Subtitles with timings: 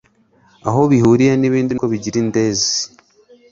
[0.67, 2.75] aho bihuriye n'ibindi ni uko bigira indezi